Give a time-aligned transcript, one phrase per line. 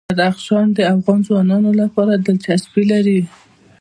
[0.09, 3.21] بدخشان د افغان ځوانانو لپاره دلچسپي لري.